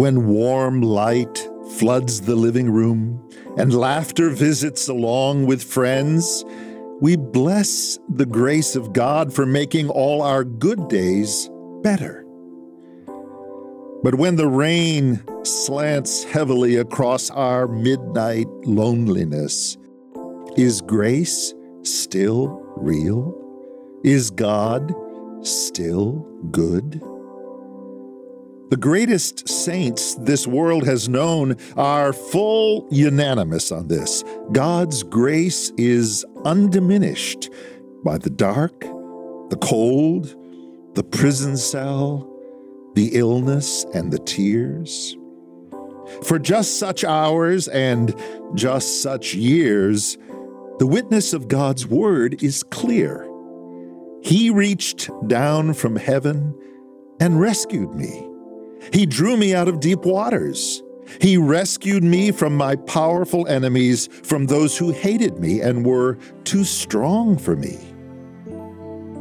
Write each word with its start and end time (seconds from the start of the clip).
when 0.00 0.26
warm 0.28 0.80
light 0.80 1.46
floods 1.72 2.22
the 2.22 2.34
living 2.34 2.70
room 2.70 3.22
and 3.58 3.74
laughter 3.74 4.30
visits 4.30 4.88
along 4.88 5.44
with 5.44 5.62
friends, 5.62 6.42
we 7.02 7.16
bless 7.16 7.98
the 8.08 8.24
grace 8.24 8.74
of 8.74 8.94
God 8.94 9.30
for 9.30 9.44
making 9.44 9.90
all 9.90 10.22
our 10.22 10.42
good 10.42 10.88
days 10.88 11.50
better. 11.82 12.24
But 14.02 14.14
when 14.14 14.36
the 14.36 14.48
rain 14.48 15.22
slants 15.42 16.24
heavily 16.24 16.76
across 16.76 17.28
our 17.28 17.68
midnight 17.68 18.48
loneliness, 18.64 19.76
is 20.56 20.80
grace 20.80 21.52
still 21.82 22.58
real? 22.74 23.36
Is 24.02 24.30
God 24.30 24.94
still 25.42 26.26
good? 26.50 27.02
The 28.70 28.76
greatest 28.76 29.48
saints 29.48 30.14
this 30.14 30.46
world 30.46 30.86
has 30.86 31.08
known 31.08 31.56
are 31.76 32.12
full 32.12 32.86
unanimous 32.92 33.72
on 33.72 33.88
this. 33.88 34.22
God's 34.52 35.02
grace 35.02 35.72
is 35.76 36.24
undiminished 36.44 37.50
by 38.04 38.18
the 38.18 38.30
dark, 38.30 38.78
the 38.80 39.58
cold, 39.60 40.36
the 40.94 41.02
prison 41.02 41.56
cell, 41.56 42.32
the 42.94 43.10
illness, 43.14 43.84
and 43.92 44.12
the 44.12 44.20
tears. 44.20 45.16
For 46.22 46.38
just 46.38 46.78
such 46.78 47.02
hours 47.02 47.66
and 47.66 48.14
just 48.54 49.02
such 49.02 49.34
years, 49.34 50.16
the 50.78 50.86
witness 50.86 51.32
of 51.32 51.48
God's 51.48 51.88
word 51.88 52.40
is 52.40 52.62
clear. 52.62 53.28
He 54.22 54.48
reached 54.48 55.10
down 55.26 55.74
from 55.74 55.96
heaven 55.96 56.54
and 57.18 57.40
rescued 57.40 57.92
me. 57.96 58.29
He 58.92 59.06
drew 59.06 59.36
me 59.36 59.54
out 59.54 59.68
of 59.68 59.80
deep 59.80 60.04
waters. 60.04 60.82
He 61.20 61.36
rescued 61.36 62.04
me 62.04 62.30
from 62.30 62.56
my 62.56 62.76
powerful 62.76 63.46
enemies, 63.48 64.08
from 64.22 64.46
those 64.46 64.78
who 64.78 64.92
hated 64.92 65.38
me 65.38 65.60
and 65.60 65.84
were 65.84 66.18
too 66.44 66.64
strong 66.64 67.36
for 67.36 67.56
me. 67.56 67.78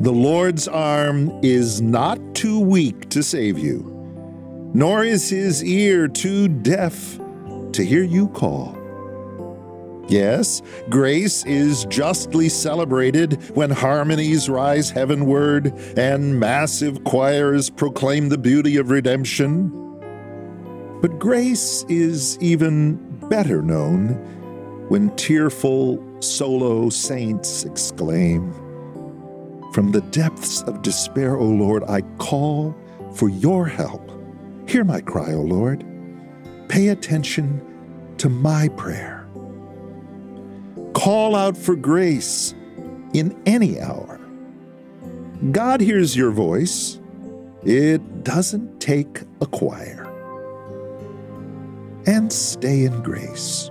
The 0.00 0.12
Lord's 0.12 0.66
arm 0.66 1.30
is 1.42 1.82
not 1.82 2.18
too 2.34 2.58
weak 2.58 3.10
to 3.10 3.22
save 3.22 3.58
you, 3.58 3.84
nor 4.72 5.04
is 5.04 5.28
his 5.28 5.62
ear 5.64 6.08
too 6.08 6.48
deaf 6.48 7.18
to 7.72 7.84
hear 7.84 8.02
you 8.02 8.28
call. 8.28 8.79
Yes, 10.10 10.60
grace 10.88 11.46
is 11.46 11.84
justly 11.84 12.48
celebrated 12.48 13.40
when 13.54 13.70
harmonies 13.70 14.50
rise 14.50 14.90
heavenward 14.90 15.72
and 15.96 16.40
massive 16.40 17.04
choirs 17.04 17.70
proclaim 17.70 18.28
the 18.28 18.36
beauty 18.36 18.76
of 18.76 18.90
redemption. 18.90 19.70
But 21.00 21.20
grace 21.20 21.84
is 21.88 22.36
even 22.40 22.96
better 23.28 23.62
known 23.62 24.14
when 24.88 25.14
tearful 25.14 26.04
solo 26.20 26.90
saints 26.90 27.64
exclaim, 27.64 28.52
From 29.72 29.92
the 29.92 30.04
depths 30.10 30.62
of 30.62 30.82
despair, 30.82 31.36
O 31.36 31.44
Lord, 31.44 31.84
I 31.84 32.00
call 32.18 32.76
for 33.14 33.28
your 33.28 33.64
help. 33.64 34.10
Hear 34.68 34.82
my 34.82 35.02
cry, 35.02 35.34
O 35.34 35.42
Lord. 35.42 35.84
Pay 36.68 36.88
attention 36.88 37.64
to 38.18 38.28
my 38.28 38.66
prayer. 38.70 39.19
Call 41.00 41.34
out 41.34 41.56
for 41.56 41.76
grace 41.76 42.54
in 43.14 43.34
any 43.46 43.80
hour. 43.80 44.20
God 45.50 45.80
hears 45.80 46.14
your 46.14 46.30
voice. 46.30 47.00
It 47.64 48.22
doesn't 48.22 48.80
take 48.80 49.22
a 49.40 49.46
choir. 49.46 50.04
And 52.04 52.30
stay 52.30 52.84
in 52.84 53.02
grace. 53.02 53.70